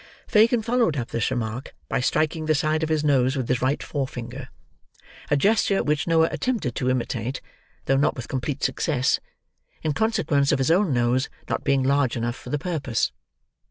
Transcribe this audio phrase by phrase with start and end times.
[0.25, 3.83] Fagin followed up this remark by striking the side of his nose with his right
[3.83, 7.39] forefinger,—a gesture which Noah attempted to imitate,
[7.85, 9.19] though not with complete success,
[9.83, 13.11] in consequence of his own nose not being large enough for the purpose.